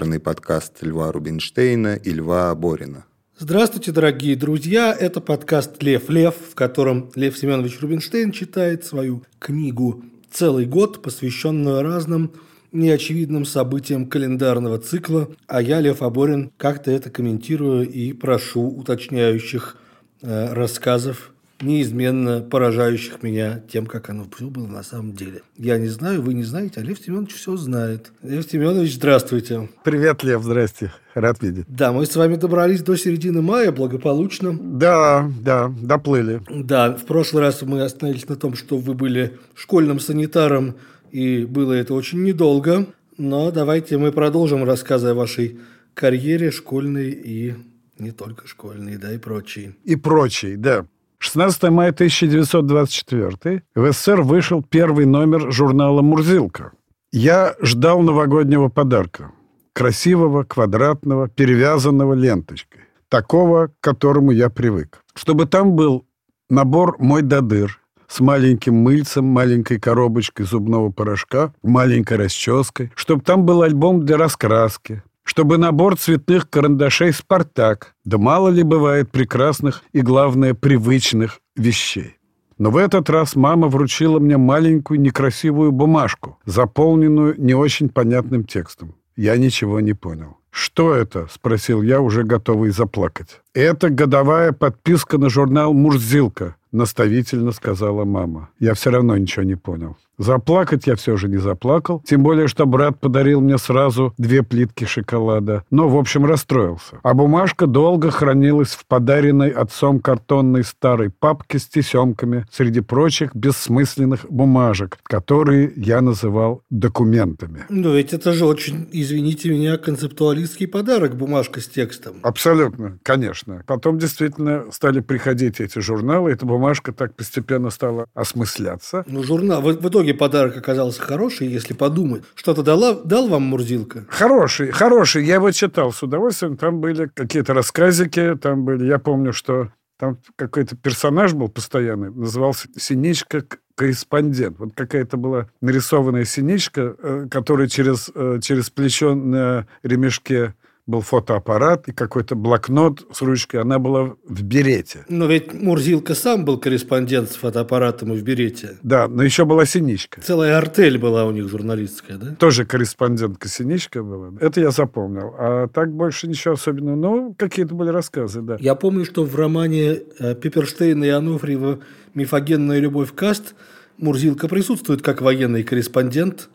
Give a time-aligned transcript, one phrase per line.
[0.00, 3.04] легендарный подкаст Льва Рубинштейна и Льва Борина.
[3.38, 4.96] Здравствуйте, дорогие друзья!
[4.98, 11.82] Это подкаст «Лев Лев», в котором Лев Семенович Рубинштейн читает свою книгу «Целый год», посвященную
[11.82, 12.32] разным
[12.72, 19.76] неочевидным событиям календарного цикла, а я, Лев Аборин, как-то это комментирую и прошу уточняющих
[20.22, 21.32] э, рассказов
[21.62, 25.42] неизменно поражающих меня тем, как оно все было на самом деле.
[25.56, 28.12] Я не знаю, вы не знаете, а Лев Семенович все знает.
[28.22, 29.68] Лев Семенович, здравствуйте.
[29.84, 30.92] Привет, Лев, здрасте.
[31.14, 31.66] Рад видеть.
[31.68, 34.56] Да, мы с вами добрались до середины мая благополучно.
[34.58, 36.40] Да, да, доплыли.
[36.48, 40.76] Да, в прошлый раз мы остановились на том, что вы были школьным санитаром,
[41.10, 42.86] и было это очень недолго.
[43.18, 45.58] Но давайте мы продолжим рассказы о вашей
[45.94, 47.54] карьере школьной и
[47.98, 49.74] не только школьной, да, и прочей.
[49.84, 50.86] И прочей, да.
[51.20, 56.72] 16 мая 1924 в СССР вышел первый номер журнала «Мурзилка».
[57.12, 59.30] Я ждал новогоднего подарка.
[59.74, 62.82] Красивого, квадратного, перевязанного ленточкой.
[63.10, 65.02] Такого, к которому я привык.
[65.14, 66.06] Чтобы там был
[66.48, 73.62] набор «Мой додыр», с маленьким мыльцем, маленькой коробочкой зубного порошка, маленькой расческой, чтобы там был
[73.62, 80.54] альбом для раскраски, чтобы набор цветных карандашей «Спартак», да мало ли бывает прекрасных и, главное,
[80.54, 82.16] привычных вещей.
[82.58, 88.96] Но в этот раз мама вручила мне маленькую некрасивую бумажку, заполненную не очень понятным текстом.
[89.14, 90.36] Я ничего не понял.
[90.50, 93.40] «Что это?»– спросил я, уже готовый заплакать.
[93.54, 98.50] «Это годовая подписка на журнал «Мурзилка»,– наставительно сказала мама.
[98.60, 99.96] Я все равно ничего не понял.
[100.20, 104.84] Заплакать я все же не заплакал, тем более, что брат подарил мне сразу две плитки
[104.84, 105.64] шоколада.
[105.70, 107.00] Но, в общем, расстроился.
[107.02, 114.26] А бумажка долго хранилась в подаренной отцом картонной старой папке с тесемками среди прочих бессмысленных
[114.28, 117.64] бумажек, которые я называл документами.
[117.70, 122.16] Но ведь это же очень, извините меня, концептуалистский подарок, бумажка с текстом.
[122.22, 123.39] Абсолютно, конечно.
[123.66, 129.04] Потом действительно стали приходить эти журналы, эта бумажка так постепенно стала осмысляться.
[129.06, 132.22] Ну, журнал, в, в итоге итоге подарок оказался хороший, если подумать.
[132.34, 134.04] Что-то дала, дал вам Мурзилка?
[134.08, 135.24] Хороший, хороший.
[135.24, 136.56] Я его читал с удовольствием.
[136.56, 138.86] Там были какие-то рассказики, там были...
[138.86, 139.68] Я помню, что
[139.98, 143.44] там какой-то персонаж был постоянный, назывался Синичка
[143.74, 144.58] корреспондент.
[144.58, 150.54] Вот какая-то была нарисованная синичка, э, которая через, э, через плечо на ремешке
[150.86, 153.60] был фотоаппарат и какой-то блокнот с ручкой.
[153.60, 155.04] Она была в берете.
[155.08, 158.78] Но ведь Мурзилка сам был корреспондент с фотоаппаратом и в берете.
[158.82, 160.20] Да, но еще была Синичка.
[160.20, 162.34] Целая артель была у них журналистская, да?
[162.34, 164.32] Тоже корреспондентка Синичка была.
[164.40, 165.34] Это я запомнил.
[165.38, 166.96] А так больше ничего особенного.
[166.96, 168.56] Ну, какие-то были рассказы, да.
[168.60, 171.80] Я помню, что в романе э, Пепперштейна и Ануфриева
[172.14, 173.54] «Мифогенная любовь Каст»
[173.98, 176.48] Мурзилка присутствует как военный корреспондент.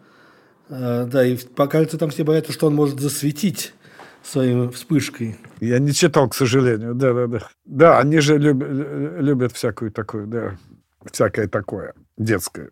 [0.68, 3.75] Э, да, и кажется, там все боятся, что он может засветить
[4.25, 5.38] своей вспышкой.
[5.59, 6.96] Я не читал, к сожалению.
[6.96, 7.28] Да,
[7.66, 8.69] да, они же любят,
[9.22, 10.58] любят всякую такую, да,
[11.12, 12.72] всякое такое детское.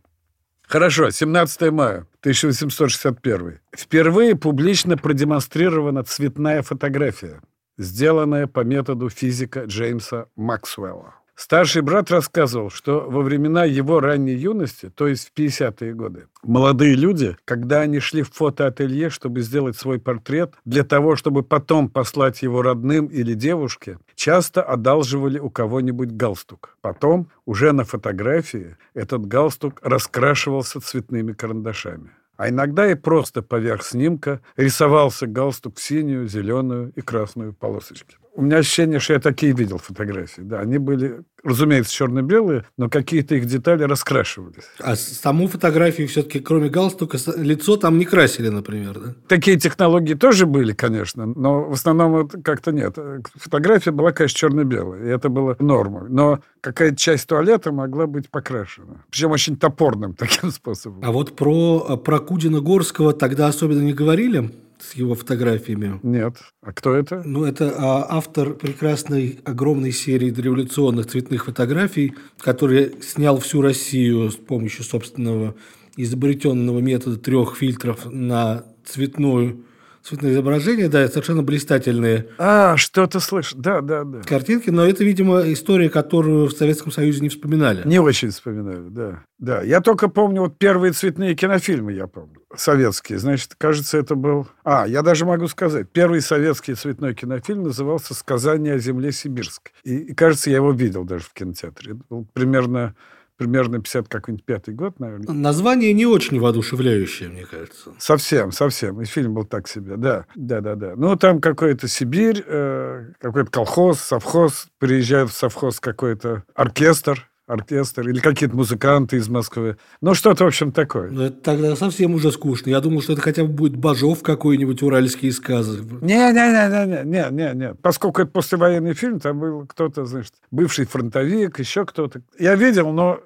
[0.67, 3.59] Хорошо, 17 мая 1861.
[3.75, 7.41] Впервые публично продемонстрирована цветная фотография,
[7.77, 11.15] сделанная по методу физика Джеймса Максвелла.
[11.35, 16.93] Старший брат рассказывал, что во времена его ранней юности, то есть в 50-е годы, молодые
[16.93, 22.43] люди, когда они шли в фотоателье, чтобы сделать свой портрет, для того, чтобы потом послать
[22.43, 26.77] его родным или девушке, часто одалживали у кого-нибудь галстук.
[26.81, 32.11] Потом, уже на фотографии, этот галстук раскрашивался цветными карандашами.
[32.37, 38.41] А иногда и просто поверх снимка рисовался галстук в синюю, зеленую и красную полосочки у
[38.41, 40.41] меня ощущение, что я такие видел фотографии.
[40.41, 44.63] Да, они были, разумеется, черно-белые, но какие-то их детали раскрашивались.
[44.79, 49.15] А саму фотографию все-таки, кроме галстука, лицо там не красили, например, да?
[49.27, 52.97] Такие технологии тоже были, конечно, но в основном как-то нет.
[53.35, 56.09] Фотография была, конечно, черно-белая, и это было нормой.
[56.09, 59.03] Но какая-то часть туалета могла быть покрашена.
[59.09, 61.01] Причем очень топорным таким способом.
[61.03, 64.51] А вот про, про Кудина-Горского тогда особенно не говорили?
[64.83, 65.99] с его фотографиями.
[66.03, 66.35] Нет.
[66.61, 67.21] А кто это?
[67.25, 74.35] Ну, это а, автор прекрасной огромной серии революционных цветных фотографий, который снял всю Россию с
[74.35, 75.55] помощью собственного
[75.97, 79.63] изобретенного метода трех фильтров на цветную
[80.03, 82.27] цветные изображения, да, совершенно блистательные.
[82.37, 84.21] А, что-то слышишь, да, да, да.
[84.21, 87.87] Картинки, но это, видимо, история, которую в Советском Союзе не вспоминали.
[87.87, 89.23] Не очень вспоминали, да.
[89.39, 93.19] Да, я только помню вот первые цветные кинофильмы, я помню, советские.
[93.19, 94.47] Значит, кажется, это был...
[94.63, 99.73] А, я даже могу сказать, первый советский цветной кинофильм назывался «Сказание о земле сибирской».
[99.83, 101.93] И, и кажется, я его видел даже в кинотеатре.
[101.93, 102.95] Это был примерно
[103.37, 105.33] примерно 50 какой-нибудь пятый год, наверное.
[105.33, 107.91] Название не очень воодушевляющее, мне кажется.
[107.97, 109.01] Совсем, совсем.
[109.01, 110.25] И фильм был так себе, да.
[110.35, 110.93] Да, да, да.
[110.95, 114.67] Ну, там какой-то Сибирь, э, какой-то колхоз, совхоз.
[114.79, 119.77] Приезжает в совхоз какой-то оркестр, оркестр или какие-то музыканты из Москвы.
[120.01, 121.09] Ну, что-то, в общем, такое.
[121.09, 122.69] Но это тогда совсем уже скучно.
[122.69, 125.81] Я думал, что это хотя бы будет Бажов какой-нибудь, уральские сказы.
[126.01, 127.75] Не-не-не-не-не-не.
[127.75, 132.21] Поскольку это послевоенный фильм, там был кто-то, значит, бывший фронтовик, еще кто-то.
[132.39, 133.19] Я видел, но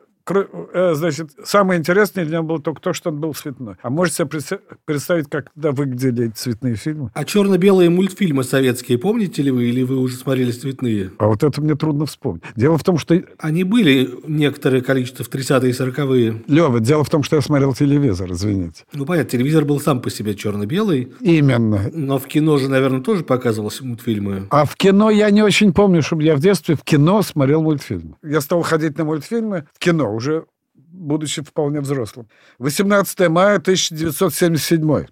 [0.94, 3.76] значит, самое интересное для него было только то, что он был цветной.
[3.82, 7.12] А можете себе представить, как тогда выглядели эти цветные фильмы?
[7.14, 11.12] А черно-белые мультфильмы советские, помните ли вы, или вы уже смотрели цветные?
[11.18, 12.44] А вот это мне трудно вспомнить.
[12.56, 13.22] Дело в том, что...
[13.40, 16.44] Они были некоторое количество в 30-е и 40-е.
[16.48, 18.84] Лева, дело в том, что я смотрел телевизор, извините.
[18.94, 21.14] Ну, понятно, телевизор был сам по себе черно-белый.
[21.20, 21.90] Именно.
[21.94, 24.48] Но в кино же, наверное, тоже показывался мультфильмы.
[24.50, 28.16] А в кино я не очень помню, чтобы я в детстве в кино смотрел мультфильмы.
[28.24, 32.28] Я стал ходить на мультфильмы в кино уже будучи вполне взрослым.
[32.60, 35.06] 18 мая 1977.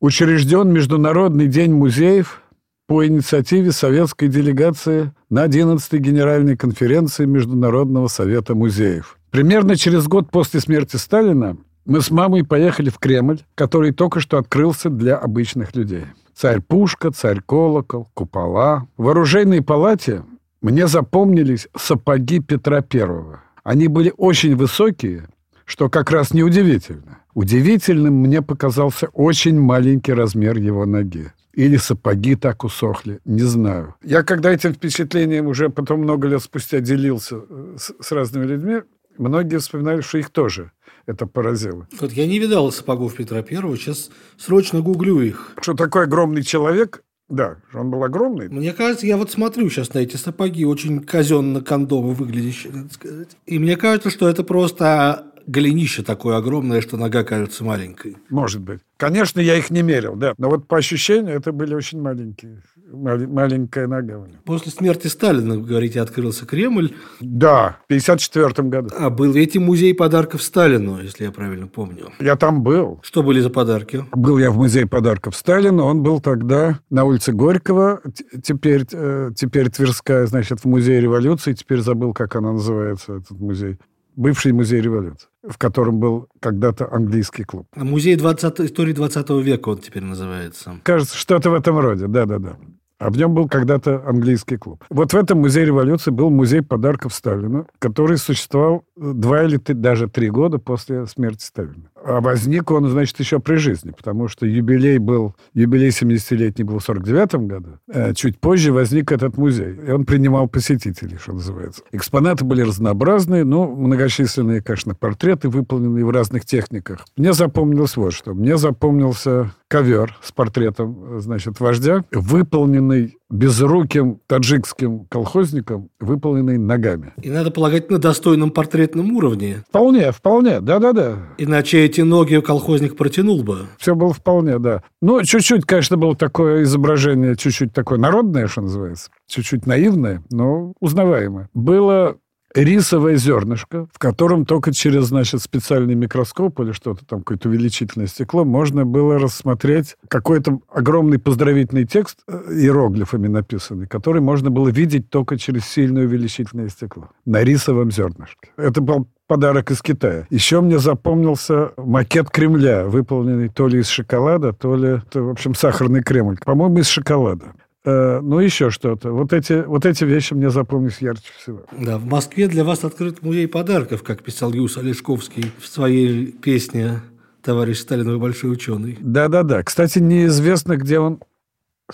[0.00, 2.42] Учрежден Международный день музеев
[2.86, 9.18] по инициативе советской делегации на 11-й Генеральной конференции Международного совета музеев.
[9.30, 14.38] Примерно через год после смерти Сталина мы с мамой поехали в Кремль, который только что
[14.38, 16.04] открылся для обычных людей.
[16.34, 18.86] Царь-пушка, царь-колокол, купола.
[18.96, 20.22] В оружейной палате
[20.60, 25.28] мне запомнились сапоги Петра Первого– они были очень высокие,
[25.64, 27.18] что как раз неудивительно.
[27.34, 31.32] Удивительным мне показался очень маленький размер его ноги.
[31.54, 33.94] Или сапоги так усохли, не знаю.
[34.02, 38.80] Я когда этим впечатлением уже потом много лет спустя делился э, с, с разными людьми,
[39.18, 40.72] многие вспоминали, что их тоже
[41.06, 41.86] это поразило.
[42.00, 45.52] Вот я не видал сапогов Петра Первого, сейчас срочно гуглю их.
[45.60, 48.48] Что такой огромный человек да, он был огромный.
[48.48, 53.28] Мне кажется, я вот смотрю сейчас на эти сапоги, очень казенно-кондово выглядящие, надо сказать.
[53.46, 58.16] И мне кажется, что это просто голенище такое огромное, что нога кажется маленькой.
[58.30, 58.80] Может быть.
[58.96, 60.34] Конечно, я их не мерил, да.
[60.38, 62.62] Но вот по ощущению это были очень маленькие
[62.92, 64.38] маленькая нога у него.
[64.44, 66.92] После смерти Сталина, вы говорите, открылся Кремль.
[67.20, 68.88] Да, в 1954 году.
[68.98, 72.10] А был ведь и музей подарков Сталину, если я правильно помню.
[72.20, 73.00] Я там был.
[73.02, 74.04] Что были за подарки?
[74.12, 75.84] Был я в музее подарков Сталину.
[75.84, 78.02] Он был тогда на улице Горького,
[78.42, 81.52] теперь, э, теперь Тверская, значит, в музее революции.
[81.52, 83.78] Теперь забыл, как она называется, этот музей
[84.16, 87.66] бывший музей революции, в котором был когда-то английский клуб.
[87.74, 90.80] Музей 20, истории 20 века он теперь называется.
[90.82, 92.56] Кажется, что-то в этом роде, да-да-да.
[92.98, 94.84] А в нем был когда-то английский клуб.
[94.88, 100.30] Вот в этом музее революции был музей подарков Сталину, который существовал два или даже три
[100.30, 101.90] года после смерти Сталина.
[102.04, 106.84] А возник он, значит, еще при жизни, потому что юбилей был, юбилей 70-летний был в
[106.84, 107.78] 49 году.
[107.92, 111.82] А чуть позже возник этот музей, и он принимал посетителей, что называется.
[111.92, 117.06] Экспонаты были разнообразные, но многочисленные, конечно, портреты, выполненные в разных техниках.
[117.16, 118.34] Мне запомнилось вот что.
[118.34, 127.14] Мне запомнился ковер с портретом, значит, вождя, выполненный безруким таджикским колхозником, выполненный ногами.
[127.22, 129.64] И надо полагать на достойном портретном уровне.
[129.68, 131.16] Вполне, вполне, да-да-да.
[131.38, 133.60] Иначе эти ноги колхозник протянул бы.
[133.78, 134.82] Все было вполне, да.
[135.00, 141.48] Ну, чуть-чуть, конечно, было такое изображение, чуть-чуть такое народное, что называется, чуть-чуть наивное, но узнаваемое.
[141.54, 142.18] Было
[142.54, 148.44] рисовое зернышко, в котором только через, значит, специальный микроскоп или что-то там, какое-то увеличительное стекло,
[148.44, 155.38] можно было рассмотреть какой-то огромный поздравительный текст э, иероглифами написанный, который можно было видеть только
[155.38, 158.50] через сильное увеличительное стекло на рисовом зернышке.
[158.56, 160.26] Это был подарок из Китая.
[160.28, 166.02] Еще мне запомнился макет Кремля, выполненный то ли из шоколада, то ли, в общем, сахарный
[166.02, 166.36] Кремль.
[166.44, 167.54] По-моему, из шоколада.
[167.84, 169.10] Э, ну, еще что-то.
[169.12, 171.62] Вот эти, вот эти вещи мне запомнились ярче всего.
[171.72, 177.00] Да, в Москве для вас открыт музей подарков, как писал Юс Олешковский в своей песне
[177.42, 178.96] «Товарищ Сталин, большой ученый».
[179.00, 179.64] Да-да-да.
[179.64, 181.20] Кстати, неизвестно, где он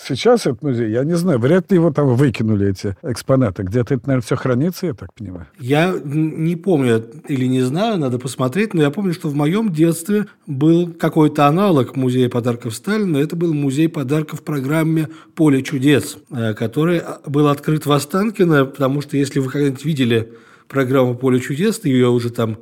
[0.00, 3.62] Сейчас этот музей, я не знаю, вряд ли его там выкинули, эти экспонаты.
[3.62, 5.47] Где-то это, наверное, все хранится, я так понимаю.
[5.59, 10.26] Я не помню или не знаю, надо посмотреть, но я помню, что в моем детстве
[10.47, 13.17] был какой-то аналог музея подарков Сталина.
[13.19, 19.00] Это был музей подарков в программе «Поле чудес», э, который был открыт в Останкино, потому
[19.00, 20.33] что если вы когда-нибудь видели
[20.69, 22.59] программу «Поле чудес», ее уже там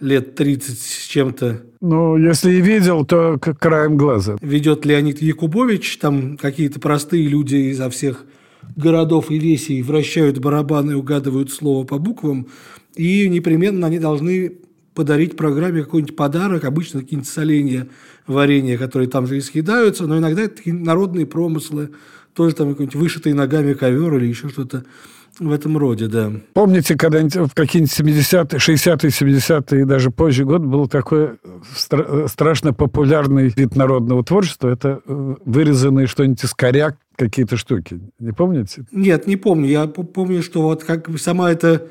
[0.00, 1.62] лет 30 с чем-то.
[1.80, 4.36] Ну, если и видел, то как краем глаза.
[4.40, 8.24] Ведет Леонид Якубович, там какие-то простые люди изо всех
[8.76, 12.48] городов и весей вращают барабаны и угадывают слово по буквам,
[12.94, 14.58] и непременно они должны
[14.94, 17.86] подарить программе какой-нибудь подарок, обычно какие-нибудь соленья,
[18.26, 21.90] варенья, которые там же и съедаются, но иногда это такие народные промыслы,
[22.34, 24.84] тоже там какой-нибудь вышитый ногами ковер или еще что-то.
[25.38, 26.32] В этом роде, да.
[26.54, 31.32] Помните, когда-нибудь в какие-нибудь 70-е, 60-е, 70-е и даже позже год был такой
[31.76, 34.70] стра- страшно популярный вид народного творчества.
[34.70, 38.00] Это э, вырезанные что-нибудь из коряк, какие-то штуки.
[38.18, 38.86] Не помните?
[38.92, 39.68] Нет, не помню.
[39.68, 41.86] Я помню, что вот как сама эта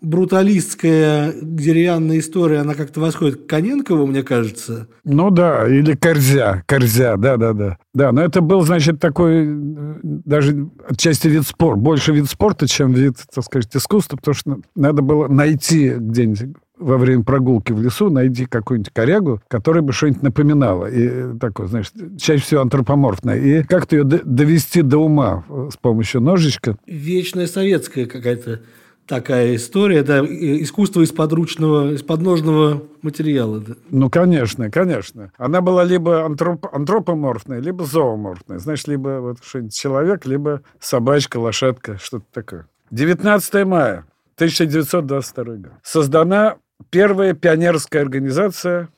[0.00, 4.88] бруталистская деревянная история, она как-то восходит к Коненкову, мне кажется.
[5.04, 7.78] Ну да, или Корзя, Корзя, да-да-да.
[7.94, 12.92] Да, но это был, значит, такой э, даже отчасти вид спорта, больше вид спорта, чем
[12.92, 18.10] вид, так сказать, искусства, потому что надо было найти где-нибудь во время прогулки в лесу
[18.10, 20.86] найти какую-нибудь корягу, которая бы что-нибудь напоминала.
[20.86, 23.36] И такое, знаешь, чаще всего антропоморфное.
[23.36, 26.76] И как-то ее довести до ума с помощью ножичка.
[26.86, 28.62] Вечная советская какая-то
[29.10, 33.58] такая история, да, искусство из подручного, из подножного материала.
[33.58, 33.74] Да.
[33.90, 35.32] Ну, конечно, конечно.
[35.36, 38.60] Она была либо антроп, антропоморфная, либо зооморфная.
[38.60, 42.68] Значит, либо вот что-нибудь человек, либо собачка, лошадка, что-то такое.
[42.92, 45.72] 19 мая 1922 год.
[45.82, 46.58] Создана
[46.90, 48.90] первая пионерская организация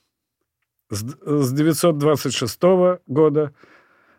[0.90, 2.60] с 1926
[3.06, 3.52] года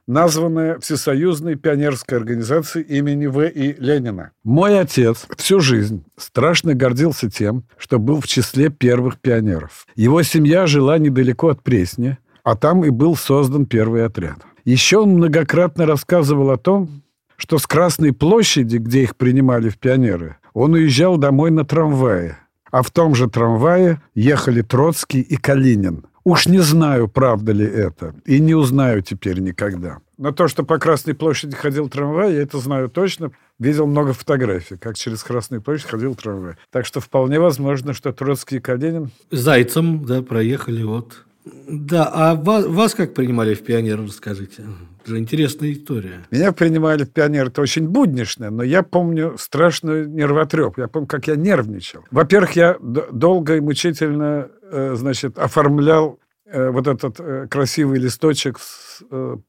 [0.08, 3.48] названная Всесоюзной пионерской организацией имени В.
[3.48, 3.74] И.
[3.80, 4.32] Ленина.
[4.44, 9.86] Мой отец всю жизнь страшно гордился тем, что был в числе первых пионеров.
[9.96, 14.38] Его семья жила недалеко от Пресни, а там и был создан первый отряд.
[14.66, 17.04] Еще он многократно рассказывал о том,
[17.38, 22.38] что с Красной площади, где их принимали в пионеры, он уезжал домой на трамвае,
[22.72, 28.16] а в том же трамвае ехали Троцкий и Калинин– Уж не знаю, правда ли это,
[28.26, 29.98] и не узнаю теперь никогда.
[30.18, 33.32] Но то, что по Красной площади ходил трамвай, я это знаю точно.
[33.60, 36.56] Видел много фотографий, как через Красную площадь ходил трамвай.
[36.72, 39.12] Так что вполне возможно, что Троцкий и Калинин...
[39.32, 41.26] Зайцем, да, проехали вот.
[41.46, 44.64] Да, а вас, вас как принимали в пионер, расскажите.
[45.02, 46.26] Это же интересная история.
[46.32, 50.78] Меня принимали в пионер, это очень буднишно, но я помню страшную нервотреп.
[50.78, 52.06] Я помню, как я нервничал.
[52.12, 58.58] Во-первых, я долго и мучительно Э, значит, оформлял э, вот этот э, красивый листочек,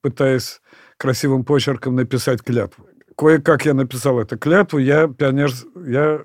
[0.02, 0.60] пытаясь
[0.98, 2.86] красивым почерком написать клятву.
[3.16, 4.78] Кое-как я написал эту клятву.
[4.78, 5.50] Я пионер,
[5.86, 6.24] я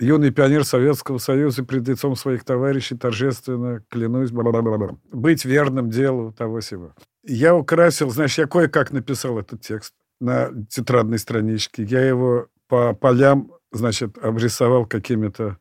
[0.00, 5.90] юный пионер Советского Союза пред лицом своих товарищей торжественно клянусь бла -бла -бла быть верным
[5.90, 6.94] делу того сего.
[7.24, 11.82] Я украсил, значит, я кое-как написал этот текст на тетрадной страничке.
[11.82, 15.58] Я его по полям, значит, обрисовал какими-то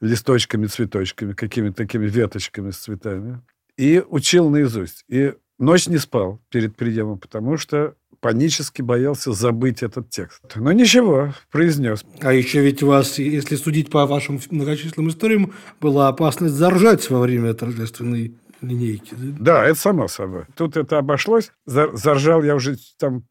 [0.00, 3.42] листочками, цветочками, какими-то такими веточками с цветами.
[3.76, 5.04] И учил наизусть.
[5.08, 10.42] И ночь не спал перед приемом, потому что панически боялся забыть этот текст.
[10.56, 12.04] Но ничего, произнес.
[12.20, 17.20] А еще ведь у вас, если судить по вашим многочисленным историям, была опасность заржать во
[17.20, 19.14] время торжественной линейки.
[19.16, 20.44] Да, да это само собой.
[20.56, 21.52] Тут это обошлось.
[21.66, 23.24] Заржал я уже там,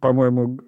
[0.00, 0.60] по-моему,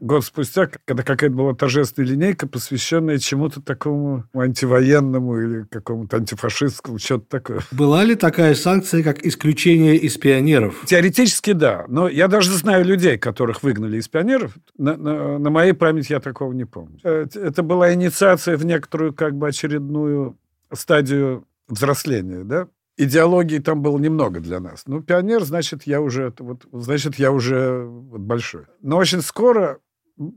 [0.00, 7.26] год спустя, когда какая-то была торжественная линейка, посвященная чему-то такому антивоенному или какому-то антифашистскому, что-то
[7.28, 7.60] такое.
[7.70, 10.82] Была ли такая санкция, как исключение из пионеров?
[10.86, 11.84] Теоретически да.
[11.88, 14.54] Но я даже знаю людей, которых выгнали из пионеров.
[14.76, 16.98] На, на, на моей памяти я такого не помню.
[17.04, 20.38] Э, это была инициация в некоторую как бы очередную
[20.72, 22.68] стадию взросления, да?
[22.96, 24.84] Идеологии там было немного для нас.
[24.86, 28.66] Ну, пионер, значит, я уже, вот, значит, я уже вот, большой.
[28.80, 29.78] Но очень скоро,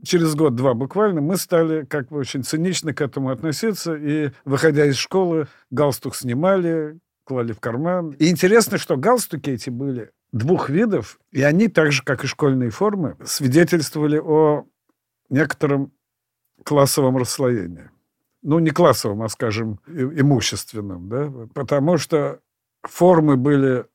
[0.02, 3.94] через год-два буквально, мы стали как бы очень цинично к этому относиться.
[3.94, 8.10] И, выходя из школы, галстук снимали, клали в карман.
[8.12, 12.70] И интересно, что галстуки эти были двух видов, и они, так же, как и школьные
[12.70, 14.66] формы, свидетельствовали о
[15.30, 15.92] некотором
[16.64, 17.90] классовом расслоении
[18.42, 22.40] ну, не классовом, а, скажем, имущественном, да, потому что
[22.82, 23.86] формы были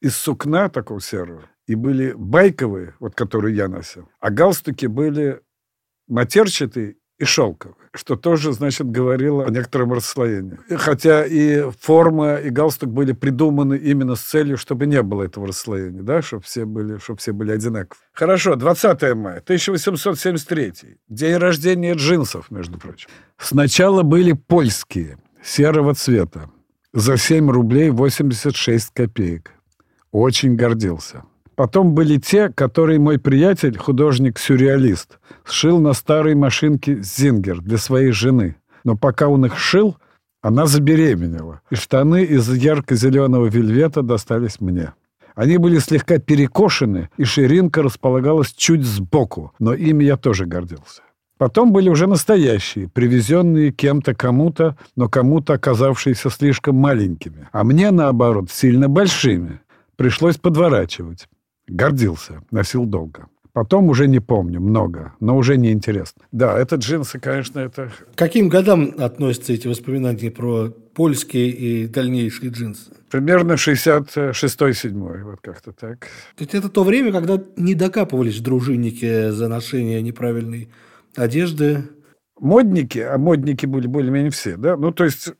[0.00, 5.40] из сукна такого серого, и были байковые, вот которые я носил, а галстуки были
[6.08, 10.58] матерчатые и шелковые, что тоже, значит, говорило о некотором расслоении.
[10.76, 16.02] Хотя и форма, и галстук были придуманы именно с целью, чтобы не было этого расслоения,
[16.02, 18.00] да, чтобы все были, чтобы все были одинаковы.
[18.12, 23.08] Хорошо, 20 мая, 1873, день рождения джинсов, между прочим.
[23.38, 26.50] Сначала были польские, серого цвета
[26.94, 29.52] за 7 рублей 86 копеек.
[30.10, 31.22] Очень гордился.
[31.54, 38.56] Потом были те, которые мой приятель, художник-сюрреалист, сшил на старой машинке «Зингер» для своей жены.
[38.84, 39.96] Но пока он их шил,
[40.42, 44.92] она забеременела, и штаны из ярко-зеленого вельвета достались мне.
[45.34, 51.02] Они были слегка перекошены, и ширинка располагалась чуть сбоку, но ими я тоже гордился.
[51.42, 57.48] Потом были уже настоящие, привезенные кем-то кому-то, но кому-то оказавшиеся слишком маленькими.
[57.50, 59.58] А мне, наоборот, сильно большими.
[59.96, 61.26] Пришлось подворачивать.
[61.66, 63.26] Гордился, носил долго.
[63.52, 66.22] Потом уже не помню много, но уже не интересно.
[66.30, 67.90] Да, это джинсы, конечно, это...
[68.14, 72.92] К каким годам относятся эти воспоминания про польские и дальнейшие джинсы?
[73.10, 76.06] Примерно 66-7, вот как-то так.
[76.36, 80.68] То есть это то время, когда не докапывались дружинники за ношение неправильной
[81.16, 81.84] одежды?
[82.38, 84.76] Модники, а модники были более-менее все, да?
[84.76, 85.32] Ну, то есть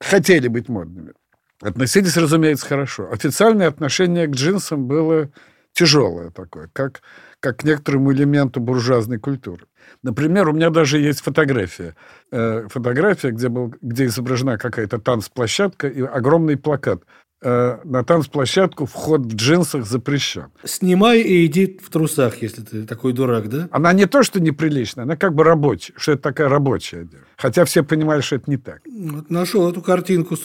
[0.00, 1.12] хотели быть модными.
[1.60, 3.10] Относились, разумеется, хорошо.
[3.10, 5.30] Официальное отношение к джинсам было
[5.72, 7.02] тяжелое такое, как,
[7.40, 9.66] как к некоторому элементу буржуазной культуры.
[10.02, 11.96] Например, у меня даже есть фотография.
[12.30, 17.02] Э, фотография, где, был, где изображена какая-то танцплощадка и огромный плакат.
[17.40, 20.46] Э, на танцплощадку вход в джинсах запрещен.
[20.64, 23.68] Снимай и иди в трусах, если ты такой дурак, да?
[23.70, 27.26] Она не то, что неприличная, она как бы рабочая, что это такая рабочая одежда.
[27.36, 28.80] Хотя все понимали, что это не так.
[28.86, 30.36] Вот нашел эту картинку.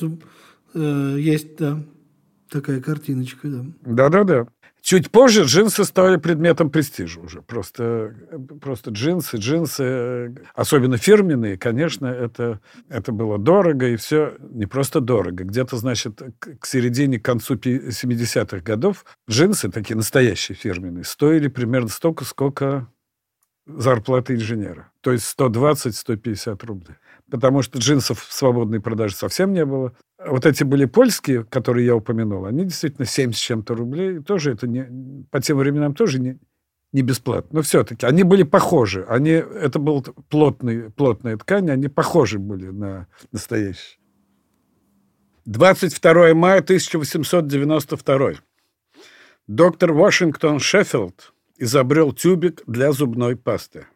[0.75, 1.83] Э, есть, да,
[2.51, 3.65] такая картиночка, да.
[3.81, 4.47] Да-да-да.
[4.83, 7.41] Чуть позже джинсы стали предметом престижа уже.
[7.41, 8.13] Просто,
[8.59, 12.59] просто джинсы, джинсы, особенно фирменные, конечно, это,
[12.89, 15.45] это было дорого, и все не просто дорого.
[15.45, 22.25] Где-то, значит, к середине, к концу 70-х годов джинсы, такие настоящие фирменные, стоили примерно столько,
[22.25, 22.91] сколько
[23.65, 24.91] зарплаты инженера.
[24.99, 26.97] То есть 120-150 рублей
[27.33, 29.91] потому что джинсов в свободной продаже совсем не было.
[30.23, 34.19] Вот эти были польские, которые я упомянул, они действительно 70 с чем-то рублей.
[34.19, 36.37] Тоже это не, по тем временам тоже не,
[36.91, 37.49] не бесплатно.
[37.51, 39.03] Но все-таки они были похожи.
[39.09, 43.97] Они, это был плотный, плотная ткань, они похожи были на настоящие.
[45.45, 48.33] 22 мая 1892.
[49.47, 53.87] Доктор Вашингтон Шеффилд изобрел тюбик для зубной пасты.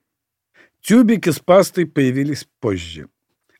[0.82, 3.10] Тюбики с пастой появились позже.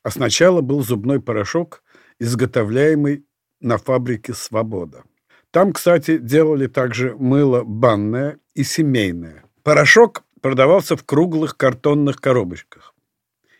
[0.08, 1.84] А сначала был зубной порошок,
[2.18, 3.26] изготовляемый
[3.60, 5.04] на фабрике «Свобода».
[5.52, 9.44] Там, кстати, делали также мыло банное и семейное.
[9.64, 12.96] Порошок продавался в круглых картонных коробочках.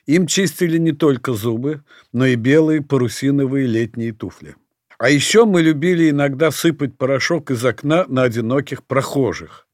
[0.06, 1.84] Им чистили не только зубы,
[2.14, 4.56] но и белые парусиновые летние туфли.
[4.98, 9.68] А еще мы любили иногда сыпать порошок из окна на одиноких прохожих.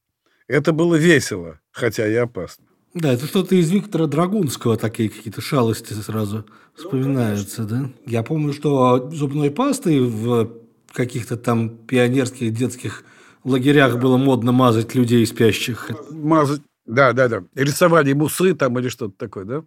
[0.48, 2.66] Это было весело, хотя и опасно.
[2.94, 7.90] Да, это что-то из Виктора Драгунского, такие какие-то шалости сразу вспоминаются, да?
[8.06, 10.52] Я помню, что зубной пастой в
[10.92, 13.04] каких-то там пионерских детских
[13.44, 15.90] лагерях было модно мазать людей спящих.
[16.12, 17.44] Мазать, да, да, да.
[17.56, 19.64] Рисовали ему усы там или что-то такое, да?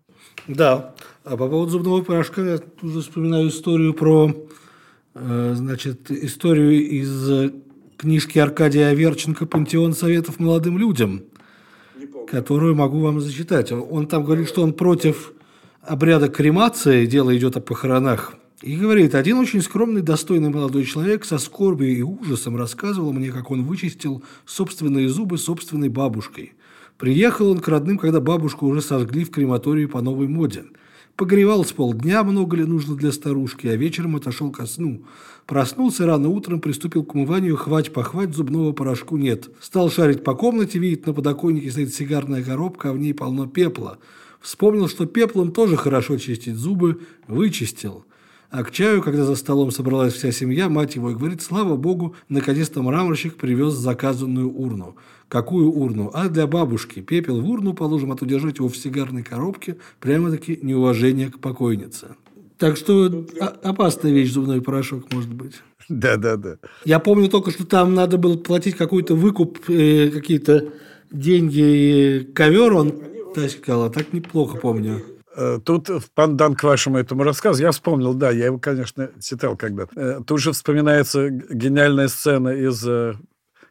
[0.46, 0.94] Да.
[1.24, 4.32] А по поводу зубного порошка я уже вспоминаю историю про,
[5.14, 7.50] э, значит, историю из
[7.96, 11.24] книжки Аркадия Аверченко «Пантеон советов молодым людям»,
[12.26, 13.72] которую могу вам зачитать.
[13.72, 15.32] Он там говорит, что он против
[15.82, 18.34] обряда кремации, дело идет о похоронах.
[18.62, 23.50] И говорит, один очень скромный, достойный молодой человек со скорбью и ужасом рассказывал мне, как
[23.50, 26.54] он вычистил собственные зубы собственной бабушкой.
[26.96, 30.64] Приехал он к родным, когда бабушку уже сожгли в крематории по новой моде–
[31.16, 35.02] Погревал с полдня, много ли нужно для старушки, а вечером отошел ко сну.
[35.46, 39.48] Проснулся рано утром, приступил к умыванию, хвать-похвать, зубного порошку нет.
[39.60, 43.98] Стал шарить по комнате, видит, на подоконнике стоит сигарная коробка, а в ней полно пепла.
[44.40, 48.04] Вспомнил, что пеплом тоже хорошо чистить зубы, вычистил.
[48.50, 52.16] А к чаю, когда за столом собралась вся семья, мать его и говорит, слава богу,
[52.28, 54.96] наконец-то мраморщик привез заказанную урну.
[55.28, 56.10] Какую урну?
[56.12, 57.00] А для бабушки.
[57.00, 62.16] Пепел в урну положим, а то держать его в сигарной коробке прямо-таки неуважение к покойнице.
[62.58, 63.26] Так что
[63.62, 65.62] опасная вещь зубной порошок может быть.
[65.88, 66.56] Да, да, да.
[66.84, 70.72] Я помню только, что там надо было платить какой-то выкуп, э, какие-то
[71.10, 72.94] деньги, ковер он
[73.34, 75.02] таскал, а так неплохо помню.
[75.36, 79.56] Э, тут в пандан к вашему этому рассказу, я вспомнил, да, я его, конечно, читал
[79.56, 80.00] когда-то.
[80.00, 82.82] Э, тут же вспоминается гениальная сцена из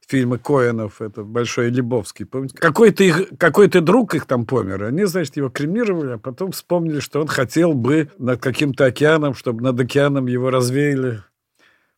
[0.07, 2.57] фильма Коэнов, это Большой Лебовский, помните?
[2.57, 7.21] Какой-то их, какой-то друг их там помер, они, значит, его кремировали, а потом вспомнили, что
[7.21, 11.23] он хотел бы над каким-то океаном, чтобы над океаном его развеяли.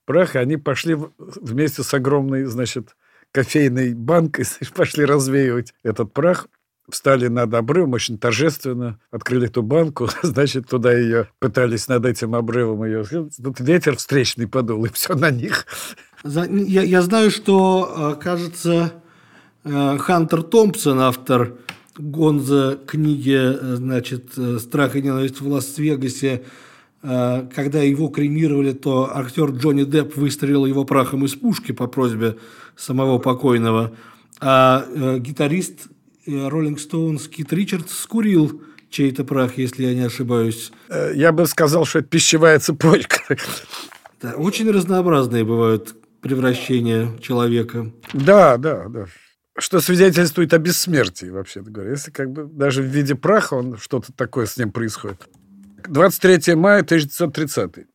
[0.05, 2.95] Прах, и они пошли вместе с огромной, значит,
[3.31, 6.47] кофейной банкой, пошли развеивать этот прах
[6.89, 12.85] встали над обрывом очень торжественно, открыли ту банку, значит, туда ее пытались над этим обрывом
[12.85, 13.05] ее...
[13.43, 15.65] Тут ветер встречный подул, и все на них.
[16.23, 18.93] Я, я знаю, что, э, кажется,
[19.63, 21.53] э, Хантер Томпсон, автор
[21.97, 26.43] Гонза книги, э, значит, «Страх и ненависть в Лас-Вегасе»,
[26.99, 32.37] когда его кремировали, то актер Джонни Депп выстрелил его прахом из пушки по просьбе
[32.75, 33.95] самого покойного,
[34.41, 34.83] а
[35.19, 35.87] гитарист
[36.27, 40.71] Роллинг Стоунс Кит Ричардс скурил чей-то прах, если я не ошибаюсь.
[40.89, 43.37] Э, я бы сказал, что это пищевая цепочка.
[44.21, 47.91] Да, очень разнообразные бывают превращения человека.
[48.13, 49.05] Да, да, да.
[49.57, 51.91] что свидетельствует о бессмертии, вообще-то говоря.
[51.91, 55.27] Если как бы даже в виде праха он что-то такое с ним происходит.
[55.87, 57.85] 23 мая 1930.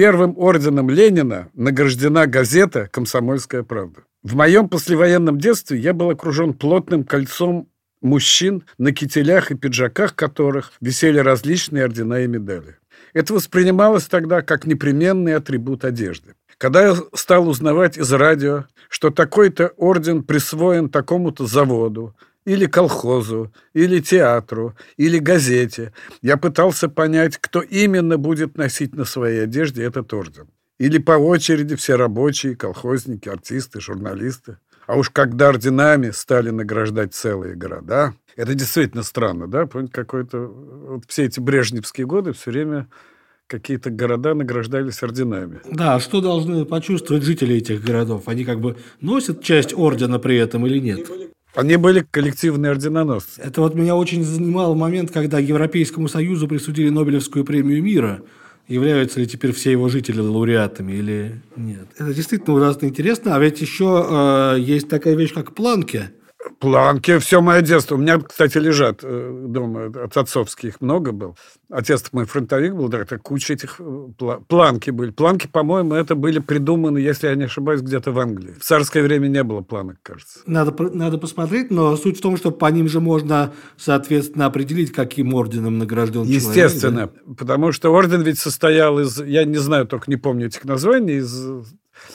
[0.00, 4.00] Первым орденом Ленина награждена газета «Комсомольская правда».
[4.22, 7.68] В моем послевоенном детстве я был окружен плотным кольцом
[8.00, 12.78] мужчин, на кителях и пиджаках которых висели различные ордена и медали.
[13.12, 16.32] Это воспринималось тогда как непременный атрибут одежды.
[16.56, 22.16] Когда я стал узнавать из радио, что такой-то орден присвоен такому-то заводу,
[22.50, 29.44] или колхозу, или театру, или газете, я пытался понять, кто именно будет носить на своей
[29.44, 30.48] одежде этот орден.
[30.78, 34.56] Или по очереди все рабочие, колхозники, артисты, журналисты.
[34.88, 39.66] А уж когда орденами стали награждать целые города, это действительно странно, да?
[39.66, 40.38] Помните, какой-то...
[40.38, 42.88] Вот все эти брежневские годы все время
[43.46, 45.60] какие-то города награждались орденами.
[45.70, 48.26] Да, что должны почувствовать жители этих городов?
[48.26, 51.08] Они как бы носят часть ордена при этом или нет?
[51.54, 53.40] Они были коллективные орденоносцы.
[53.40, 58.22] Это вот меня очень занимал момент, когда Европейскому Союзу присудили Нобелевскую премию мира–
[58.70, 61.88] являются ли теперь все его жители лауреатами или нет.
[61.98, 63.34] Это действительно ужасно интересно.
[63.34, 66.10] А ведь еще э, есть такая вещь, как планки.
[66.58, 67.94] Планки, все мое детство.
[67.94, 71.36] У меня, кстати, лежат э, дома, от отцовских много был.
[71.70, 74.08] Отец мой фронтовик был, да, так куча этих э,
[74.48, 75.10] планки были.
[75.10, 78.54] Планки, по-моему, это были придуманы, если я не ошибаюсь, где-то в Англии.
[78.58, 80.40] В царское время не было планок, кажется.
[80.46, 85.34] Надо, надо посмотреть, но суть в том, что по ним же можно, соответственно, определить, каким
[85.34, 86.66] орденом награжден Естественно, человек.
[86.66, 87.34] Естественно, да?
[87.34, 91.64] потому что орден ведь состоял из, я не знаю, только не помню этих названий, из